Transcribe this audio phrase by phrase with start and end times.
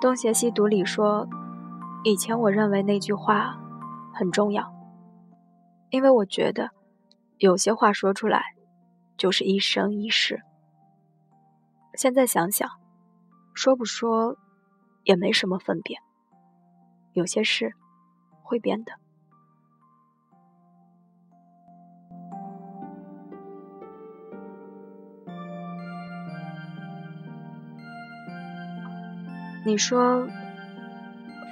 [0.00, 1.28] 东邪西毒里说，
[2.04, 3.60] 以前我认为那句话
[4.14, 4.72] 很重要，
[5.90, 6.70] 因为我觉得
[7.36, 8.42] 有些话说出来
[9.18, 10.40] 就是一生一世。
[11.94, 12.66] 现在想想，
[13.52, 14.38] 说不说
[15.04, 15.98] 也没什么分别。
[17.12, 17.74] 有些事
[18.42, 18.92] 会变的。
[29.64, 30.26] 你说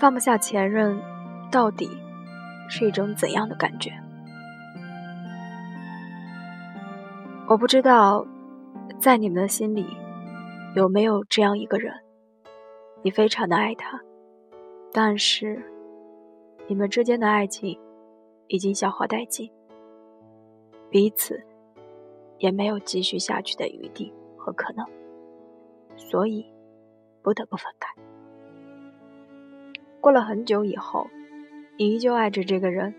[0.00, 0.98] 放不下前任，
[1.50, 1.90] 到底
[2.68, 3.92] 是一种怎样的感觉？
[7.46, 8.26] 我不知道，
[8.98, 9.86] 在你们的心里
[10.74, 11.92] 有没有这样一个人，
[13.02, 14.00] 你非常的爱他。
[14.90, 15.62] 但是，
[16.66, 17.78] 你们之间的爱情
[18.46, 19.50] 已经消耗殆尽，
[20.90, 21.38] 彼此
[22.38, 24.86] 也没有继续下去的余地和可能，
[25.96, 26.46] 所以
[27.28, 27.94] 不得不分开。
[30.00, 31.06] 过了很久以后，
[31.76, 32.94] 你依旧爱着这个人，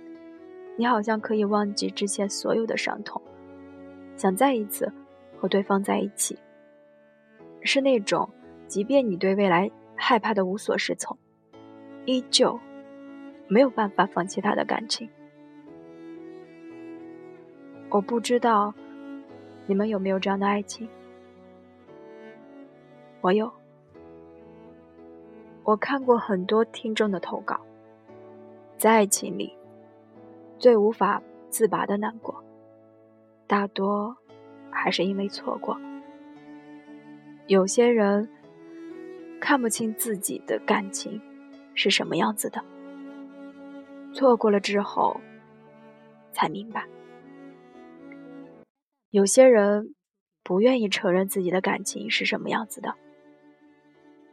[0.77, 3.19] 你好像可以忘记之前所有的伤痛，
[4.15, 4.93] 想再一次
[5.39, 6.37] 和对方在一起，
[7.63, 8.29] 是那种
[8.67, 11.17] 即便你对未来害怕的无所适从。
[12.05, 12.59] 依旧
[13.47, 15.09] 没有办法放弃他的感情。
[17.89, 18.71] 我不知道
[19.65, 20.87] 你们有没有这样的爱情。
[23.21, 23.51] 我有。
[25.69, 27.59] 我看过很多听众的投稿，
[28.75, 29.55] 在爱情里
[30.57, 32.43] 最无法自拔的难过，
[33.45, 34.17] 大多
[34.71, 35.79] 还是因为错过。
[37.45, 38.27] 有些人
[39.39, 41.21] 看不清自己的感情。
[41.75, 42.61] 是什么样子的？
[44.11, 45.21] 错过了之后，
[46.33, 46.85] 才明白。
[49.11, 49.95] 有些人
[50.43, 52.95] 不愿意承认自己的感情是什么样子的，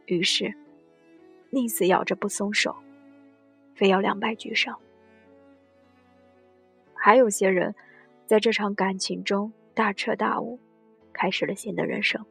[0.07, 0.53] 于是
[1.57, 2.75] 宁死咬着不松手，
[3.73, 4.79] 非要两败俱伤。
[6.93, 7.73] 还有些人
[8.27, 10.59] 在这场感情中大彻大悟，
[11.11, 12.23] 开始了新的人生。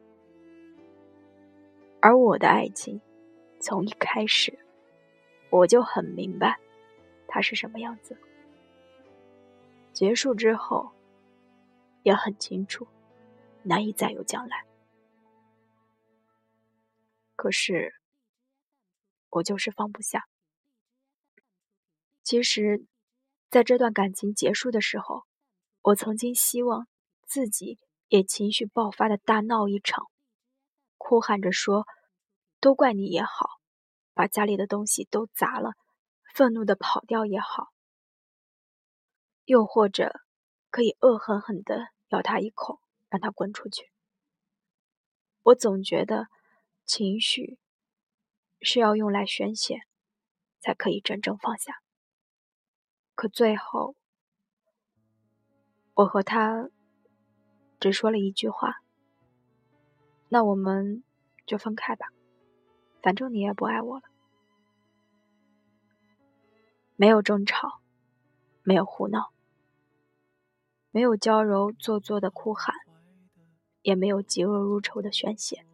[1.99, 3.01] 而我的爱情，
[3.59, 4.57] 从一开始。
[5.49, 6.57] 我就很明白，
[7.27, 8.15] 他是什么样子。
[9.91, 10.89] 结束之后，
[12.03, 12.87] 也很清楚，
[13.63, 14.63] 难以再有将来。
[17.35, 17.93] 可是，
[19.29, 20.27] 我就是放不下。
[22.23, 22.85] 其实，
[23.49, 25.25] 在这段感情结束的时候，
[25.81, 26.87] 我曾经希望
[27.25, 30.07] 自己也情绪爆发的大闹一场，
[30.97, 31.85] 哭喊着说
[32.59, 33.49] ：“都怪你也好。”
[34.13, 35.73] 把家里的东西都砸了，
[36.33, 37.67] 愤怒的跑掉也好，
[39.45, 40.11] 又或者
[40.71, 43.91] 可以恶狠狠的咬他一口，让他滚出去。
[45.43, 46.25] 我总觉得
[46.83, 47.59] 情绪
[48.61, 49.81] 是要用来宣泄，
[50.59, 51.81] 才可以真正放下。
[53.15, 53.95] 可最后，
[55.95, 56.69] 我和他
[57.79, 58.81] 只说了一句话
[60.29, 61.03] ：“那我们
[61.45, 62.07] 就分开吧。”
[63.01, 64.03] 反正你也不爱我了，
[66.97, 67.79] 没有争吵，
[68.63, 69.31] 没有胡闹，
[70.91, 72.75] 没有娇柔做作的哭喊，
[73.81, 75.65] 也没有嫉恶如仇的宣泄，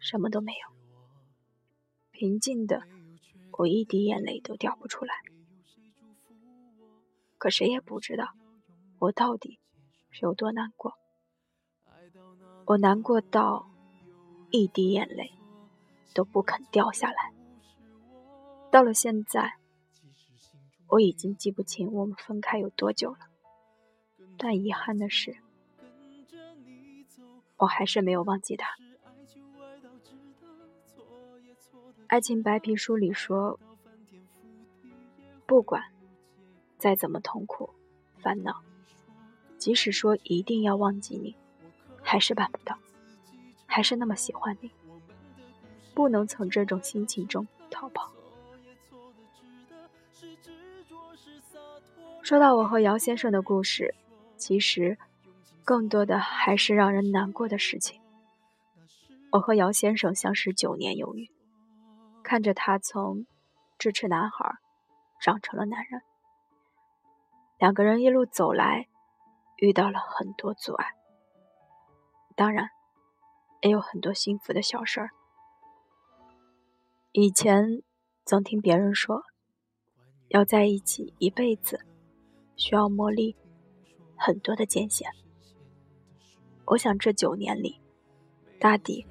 [0.00, 0.67] 什么都没有，
[2.18, 2.82] 平静的，
[3.52, 5.14] 我一滴眼泪都掉不出来。
[7.38, 8.34] 可谁也不知道，
[8.98, 9.60] 我到底
[10.10, 10.94] 是有多难过，
[12.66, 13.70] 我难过到
[14.50, 15.32] 一滴眼泪。
[16.14, 17.32] 都不肯掉下来。
[18.72, 19.58] 到了现在，
[20.88, 23.18] 我已经记不清我们分开有多久了。
[24.36, 25.36] 但遗憾的是，
[27.58, 28.66] 我还是没有忘记他。
[32.08, 33.60] 爱情白皮书里说，
[35.44, 35.84] 不管
[36.78, 37.68] 再怎么痛苦、
[38.18, 38.62] 烦恼，
[39.58, 41.36] 即使说一定要忘记你，
[42.02, 42.78] 还是办不到，
[43.66, 44.70] 还是那么喜欢你。
[45.94, 48.10] 不能从这种心情中逃跑。
[52.22, 53.94] 说到我和姚先生的故事，
[54.38, 54.96] 其实
[55.62, 58.00] 更多的还是让人难过的事情。
[59.30, 61.30] 我和姚先生相识九年有余，
[62.28, 63.24] 看着他从
[63.78, 64.56] 智齿男孩
[65.18, 66.02] 长成了男人，
[67.56, 68.86] 两个人一路走来，
[69.56, 70.92] 遇到了很多阻碍，
[72.36, 72.68] 当然
[73.62, 75.08] 也有很多幸福的小事儿。
[77.12, 77.82] 以前
[78.26, 79.22] 总听别人说，
[80.28, 81.80] 要在一起一辈子，
[82.56, 83.34] 需要磨砺
[84.18, 85.10] 很多的艰险。
[86.66, 87.80] 我想这九年里，
[88.60, 89.06] 大抵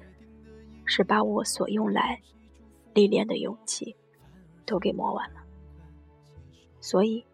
[0.84, 2.22] 是把我所用来
[2.94, 3.96] 历练的勇气
[4.66, 5.40] 都给磨完了，
[6.80, 7.24] 所以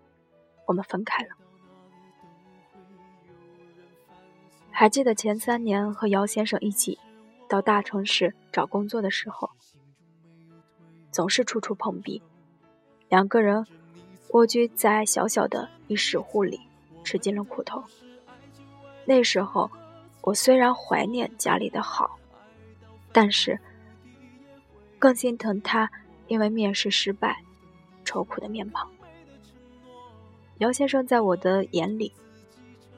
[0.66, 1.30] 我们分开了。
[4.70, 6.98] 还记得前三年和姚先生一起
[7.48, 9.48] 到大城市找工作的时候，
[11.10, 12.20] 总是处处碰壁，
[13.08, 13.64] 两个人
[14.30, 16.60] 蜗居在小小的一室户里，
[17.04, 17.82] 吃尽了苦头。
[19.06, 19.70] 那时候，
[20.22, 22.18] 我虽然怀念家里的好，
[23.12, 23.60] 但是
[25.04, 25.90] 更心疼他
[26.28, 27.36] 因为面试失败
[28.06, 28.90] 愁苦的面庞。
[30.60, 32.10] 姚先生在我的眼里，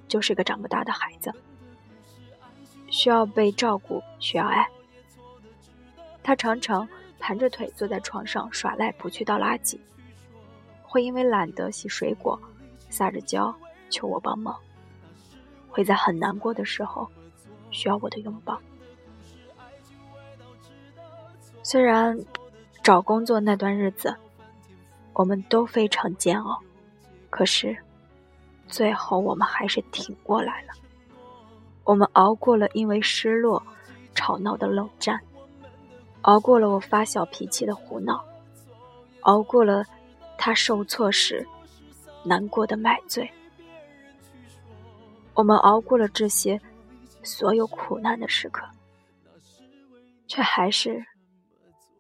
[0.07, 1.33] 就是个长不大的孩子。
[2.87, 4.69] 需要被照顾，需要爱。
[6.23, 6.89] 他常常
[7.19, 9.77] 盘着腿坐在床上耍赖，不去倒垃圾。
[10.85, 12.41] 会因为懒得洗水果，
[12.89, 13.53] 撒着娇
[13.91, 14.57] 求我帮忙。
[15.69, 17.11] 会在很难过的时候，
[17.73, 18.61] 需要我的拥抱。
[21.69, 22.17] 虽然
[22.81, 24.15] 找工作那段日子，
[25.13, 26.63] 我们都非常煎熬，
[27.29, 27.77] 可是
[28.69, 30.69] 最后我们还是挺过来了。
[31.83, 33.61] 我们熬过了因为失落
[34.15, 35.21] 吵闹的冷战，
[36.21, 38.25] 熬过了我发小脾气的胡闹，
[39.23, 39.85] 熬过了
[40.39, 41.45] 他受挫时
[42.23, 43.29] 难过的买醉。
[45.35, 46.61] 我们熬过了这些
[47.25, 48.65] 所有苦难的时刻，
[50.29, 51.05] 却还是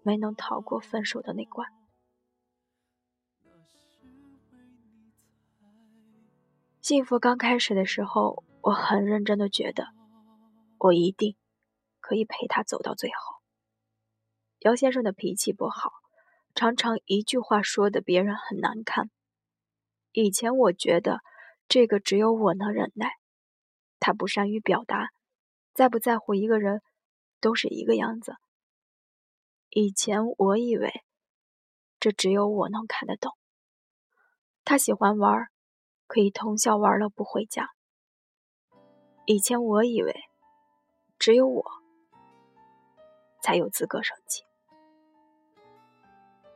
[0.07, 1.69] 没能逃过分手的那关。
[6.81, 8.45] 幸福刚开始的时候。
[8.67, 9.87] 我很认真的觉得，
[10.79, 11.37] 我一定
[12.01, 13.37] 可以陪他走到最后。
[14.59, 15.93] 姚先生的脾气不好，
[16.53, 19.09] 常常一句话说的别人很难堪。
[20.11, 21.21] 以前我觉得
[21.69, 23.13] 这个只有我能忍耐，
[24.01, 25.11] 他不善于表达，
[25.73, 26.83] 在不在乎一个人
[27.41, 28.35] 都是一个样子。
[29.79, 31.03] 以前我以为
[32.01, 33.37] 这只有我能看得懂。
[34.65, 35.49] 他喜欢玩，
[36.07, 37.69] 可以通宵玩了不回家。
[39.27, 40.15] 以前我以为
[41.19, 41.63] 只有我
[43.43, 44.45] 才有资格生气，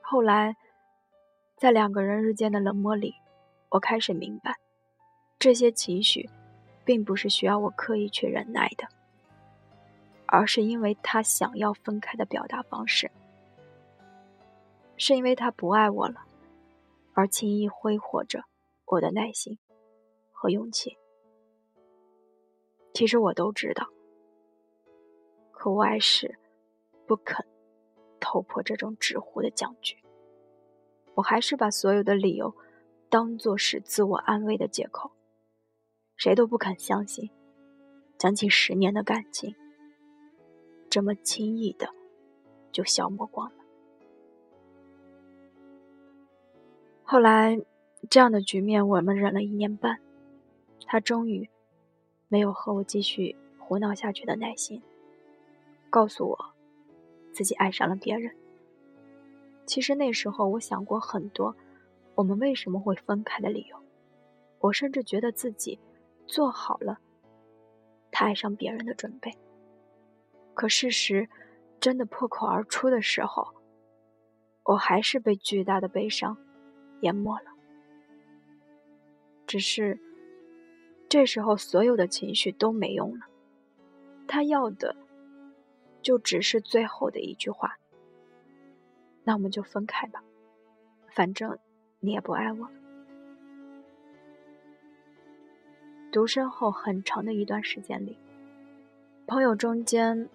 [0.01, 0.57] 后来
[1.59, 3.17] 在两个人日间的冷漠里，
[3.69, 4.57] 我开始明白，
[5.39, 6.31] 这些情绪
[6.87, 8.89] 并不是需要我刻意去忍耐的，
[10.33, 13.11] 而是因为他想要分开的表达方式，
[14.97, 16.23] 是因为他不爱我了，
[17.15, 18.45] 而轻易挥霍着
[18.87, 19.59] 我的耐心
[20.31, 20.97] 和勇气。
[22.95, 23.89] 其实我都知道，
[25.51, 26.39] 可我还是
[27.09, 27.45] 不肯
[28.21, 29.97] 突破这种纸糊的僵局。
[31.15, 32.55] 我还是把所有的理由
[33.09, 35.11] 当做是自我安慰的借口。
[36.15, 37.29] 谁都不肯相信，
[38.17, 39.55] 将近十年的感情
[40.91, 41.89] 这么轻易的
[42.71, 43.65] 就消磨光了。
[47.05, 47.59] 后来，
[48.11, 49.99] 这样的局面我们忍了一年半，
[50.85, 51.49] 他终于。
[52.33, 54.81] 没有和我继续胡闹下去的耐心，
[55.91, 56.39] 告诉我
[57.33, 58.33] 自己爱上了别人。
[59.67, 61.57] 其实那时候我想过很多，
[62.15, 63.77] 我们为什么会分开的理由。
[64.61, 65.77] 我甚至觉得自己
[66.29, 67.01] 做好了
[68.13, 69.37] 他爱上别人的准备。
[70.55, 71.29] 可事实
[71.81, 73.55] 真的破口而出的时候，
[74.65, 76.37] 我还是被巨大的悲伤
[77.01, 77.51] 淹没了。
[79.47, 79.99] 只是。
[81.09, 83.27] 这时候，所有的情绪都没用了。
[84.29, 84.95] 他要的，
[86.01, 87.77] 就只是最后的一句话
[89.27, 90.23] ：“那我们就分开吧，
[91.09, 91.59] 反正
[91.99, 92.71] 你也不爱我了。”
[96.13, 98.17] 独身后很长的一段时间里，
[99.27, 100.29] 朋友中间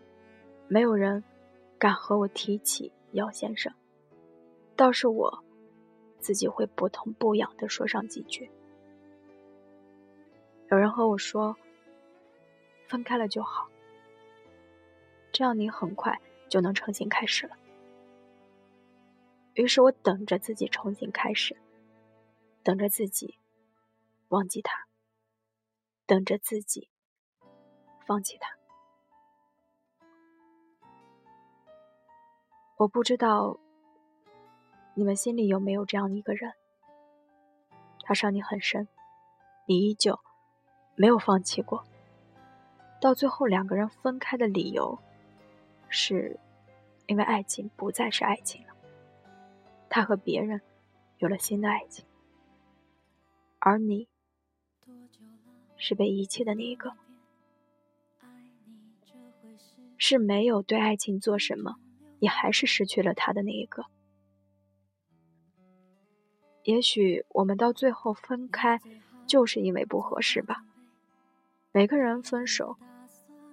[0.67, 1.23] 没有人
[1.77, 3.73] 敢和我提起姚先生，
[4.75, 5.43] 倒是我
[6.19, 8.49] 自己会不痛不痒的说上几句。
[10.71, 11.55] 有人和我说
[12.89, 13.69] ：“分开了就好，
[15.31, 16.19] 这样你很快
[16.49, 17.55] 就能重新开始了。”
[19.53, 21.55] 于是我等着自己重新开始，
[22.63, 23.37] 等着自己
[24.29, 24.87] 忘记他，
[26.07, 26.89] 等着自己
[28.07, 28.49] 放弃他。
[32.77, 33.57] 我不知道
[34.93, 36.53] 你们心里有没有这样的一个人，
[38.03, 38.87] 他伤你很深，
[39.65, 40.19] 你依旧。
[40.97, 41.83] 没有放弃过，
[43.01, 44.97] 到最后两个人分开的理由，
[45.89, 46.39] 是
[47.05, 48.73] 因为爱情不再是爱情了，
[49.89, 50.61] 他和别人
[51.17, 52.05] 有了新的爱情，
[53.59, 54.07] 而你
[55.75, 56.93] 是被遗弃的那一个，
[59.97, 61.75] 是没有对爱情做什么，
[62.19, 63.85] 你还是失去了他的那一个。
[66.63, 68.79] 也许我们到最后分开，
[69.27, 70.63] 就是因为不合适吧。
[71.71, 72.77] 每个人分手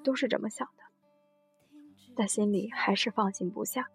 [0.02, 0.84] 都是这么想的，
[2.14, 3.88] 但心里还是放心不下。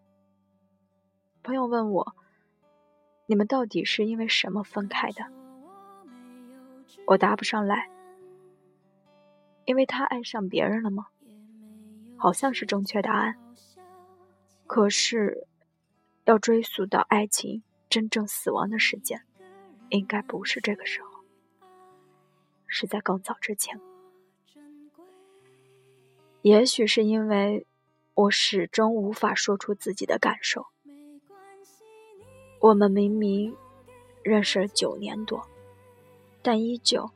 [1.41, 2.15] 朋友问我
[3.25, 5.25] ：“你们到底是因为什么分开的？”
[7.07, 7.89] 我答不上来。
[9.65, 11.07] 因为他爱上别人了吗？
[12.17, 13.37] 好像是正确答案。
[14.67, 15.47] 可是，
[16.25, 19.23] 要追溯到爱情真正死亡的时间，
[19.89, 21.09] 应该不是这个时候，
[22.67, 23.79] 是在更早之前。
[26.41, 27.65] 也许是因为
[28.13, 30.67] 我始终无法说出自己的感受。
[32.59, 33.55] 我们明明
[34.21, 35.47] 认识了九年多，
[36.41, 37.09] 但依旧。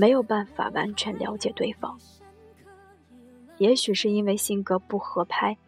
[0.00, 1.98] 没有办法完全了解对方，
[3.56, 5.58] 也许是因为性格不合拍。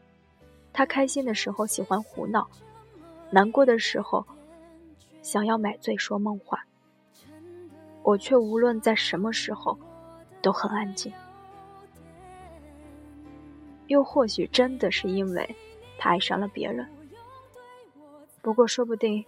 [0.81, 2.49] 他开心的时候喜欢胡闹，
[3.29, 4.25] 难过的时候
[5.21, 6.65] 想要买醉说梦话。
[8.03, 9.79] 我却无论在什么时候
[10.41, 11.13] 都很安静。
[13.89, 15.55] 又或许真的是因为
[15.99, 16.89] 他爱上了别人。
[18.41, 19.23] 不过说不定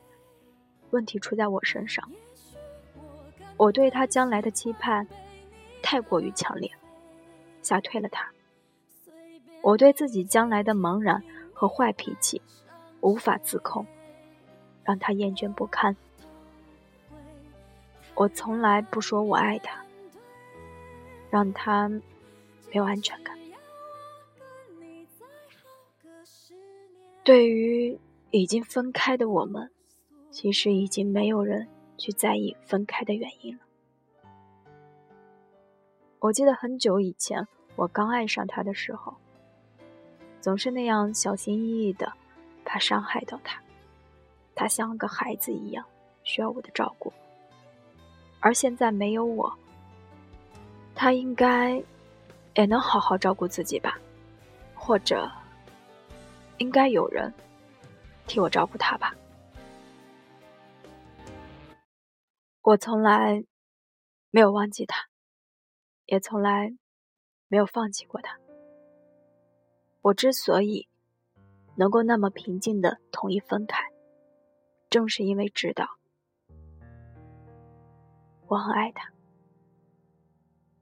[0.88, 2.02] 问题出在我身上。
[3.58, 5.06] 我对他将来的期盼
[5.82, 6.70] 太过于强烈，
[7.60, 8.26] 吓退了他。
[9.60, 11.22] 我对自己将来的茫然
[11.62, 12.42] 和坏脾气
[13.02, 13.86] 无法自控，
[14.82, 15.96] 让他厌倦不堪。
[18.16, 19.84] 我从来不说我爱他，
[21.30, 22.00] 让他没
[22.72, 23.38] 有安全感。
[27.22, 27.96] 对于
[28.32, 29.70] 已经分开的我们，
[30.32, 31.68] 其实已经没有人。
[31.98, 33.62] 去在意分开的原因了。
[36.18, 39.14] 我记得很久以前，我刚爱上他的时候，
[40.42, 42.12] 总是那样小心翼翼的，
[42.64, 43.62] 怕伤害到他。
[44.56, 45.86] 他像个孩子一样，
[46.24, 47.12] 需要我的照顾。
[48.40, 49.56] 而现在没有我，
[50.96, 51.80] 他应该
[52.54, 53.96] 也能好好照顾自己吧？
[54.74, 55.30] 或者，
[56.58, 57.32] 应该有人
[58.26, 59.14] 替我照顾他吧？
[62.62, 63.44] 我从来
[64.30, 65.06] 没有忘记他，
[66.06, 66.76] 也从来
[67.46, 68.41] 没有放弃过他。
[70.02, 70.88] 我之所以
[71.76, 73.82] 能够那么平静的同意分开，
[74.90, 75.88] 正是因为知道
[78.48, 79.10] 我很爱他。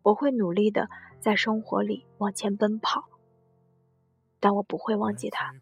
[0.03, 0.89] 我会努力的
[1.21, 3.05] 在生活里往前奔跑，
[4.41, 5.55] 但我不会忘记他。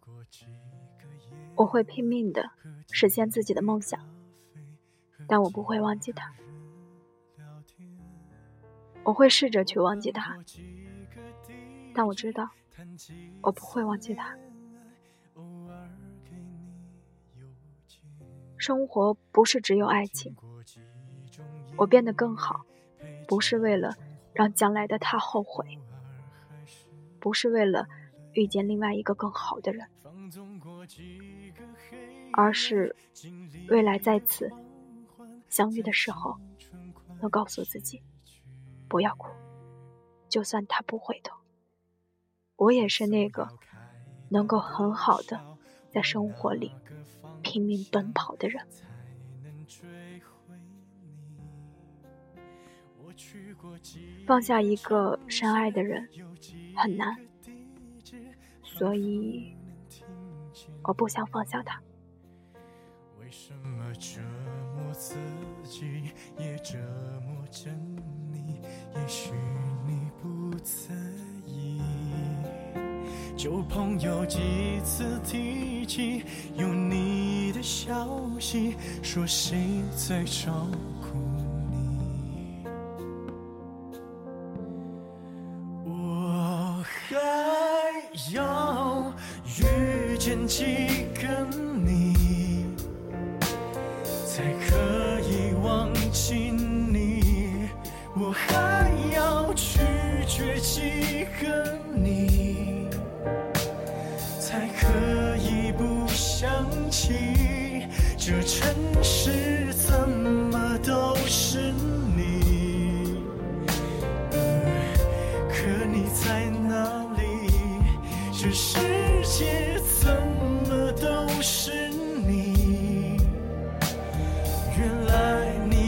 [1.57, 2.51] 我会拼命的
[2.93, 3.99] 实现自己的梦想。
[5.27, 6.33] 但我不会忘记他，
[9.03, 10.39] 我会试着去忘记他，
[11.93, 12.49] 但我知道
[13.43, 14.37] 我不会忘记他。
[18.57, 20.35] 生活不是只有爱情，
[21.77, 22.65] 我变得更好，
[23.27, 23.95] 不是为了
[24.33, 25.79] 让将来的他后悔，
[27.21, 27.89] 不是为了
[28.33, 29.89] 遇见另外一个更好的人，
[32.33, 32.95] 而是
[33.69, 34.51] 未来在此。
[35.49, 36.37] 相遇的时候，
[37.21, 38.03] 能告诉自己
[38.89, 39.29] 不要哭，
[40.29, 41.35] 就算他不回头，
[42.59, 43.49] 我也是那个
[44.29, 45.41] 能够很好的
[45.91, 46.73] 在生活里
[47.41, 48.67] 拼命奔跑的人。
[54.27, 56.09] 放下一个深爱的人
[56.77, 57.17] 很难，
[58.63, 59.57] 所以
[60.83, 61.81] 我不想放下他。
[64.93, 65.17] 自
[65.63, 66.77] 己也折
[67.25, 67.71] 磨着
[68.33, 68.61] 你，
[68.95, 69.33] 也许
[69.87, 71.28] 你不在。
[73.39, 74.41] 旧朋友几
[74.85, 76.25] 次提起
[76.57, 78.09] 有你的消
[78.41, 79.57] 息，说谁
[79.97, 80.67] 在找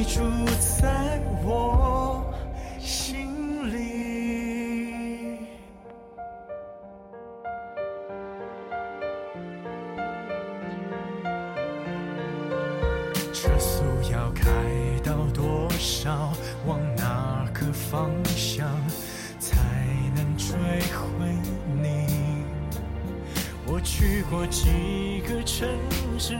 [0.00, 0.23] 你住
[0.80, 2.25] 在我
[2.78, 5.37] 心里
[13.30, 14.50] 车速要开
[15.04, 16.33] 到多少，
[16.66, 18.66] 往哪个方向
[19.38, 19.59] 才
[20.16, 20.57] 能追
[20.97, 21.28] 回
[21.75, 22.07] 你？
[23.66, 25.69] 我去过几个城
[26.19, 26.33] 市，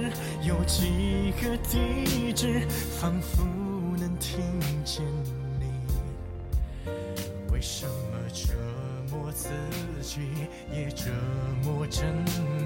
[0.43, 2.10] 有几个地方。
[2.41, 2.67] 址，
[2.99, 3.45] 仿佛
[3.99, 4.41] 能听
[4.83, 5.05] 见
[5.61, 5.67] 你。
[7.53, 8.55] 为什么折
[9.11, 9.51] 磨自
[10.01, 10.21] 己，
[10.73, 11.11] 也折
[11.63, 12.03] 磨着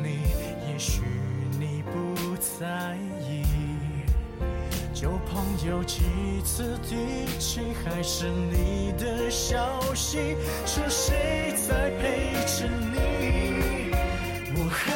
[0.00, 0.21] 你？
[0.71, 1.02] 也许
[1.59, 2.97] 你不在
[3.28, 3.43] 意。
[4.95, 6.04] 旧朋友几
[6.45, 13.90] 次提起，还是你的消息，说谁在陪着你？
[14.54, 14.95] 我还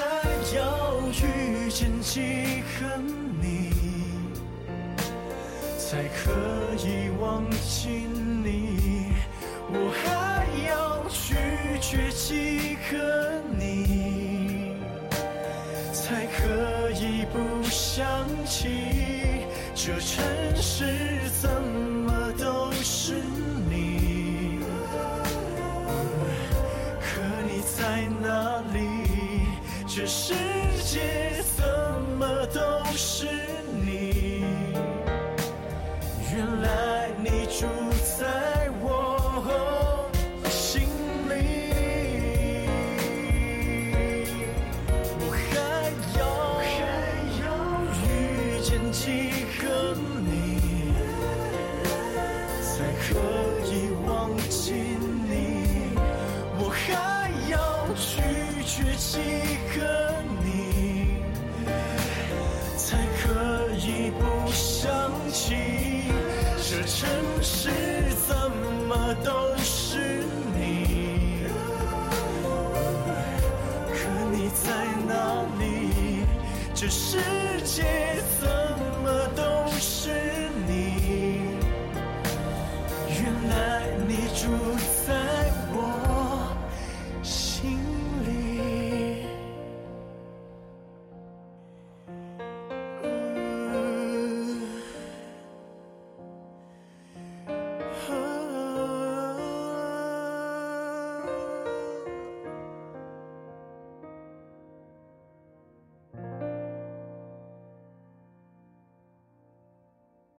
[0.57, 3.18] 要遇见几个你，
[5.91, 6.31] 才可
[6.87, 9.15] 以忘记你？
[9.71, 11.35] 我还要拒
[11.81, 14.77] 绝几个你，
[15.91, 18.05] 才可以不想
[18.45, 18.69] 起？
[19.75, 20.23] 这城
[20.57, 20.85] 市
[21.41, 23.15] 怎么都是
[23.71, 24.61] 你？
[27.01, 28.77] 可你在哪里？
[29.87, 30.48] 这是？
[36.69, 37.08] tonight.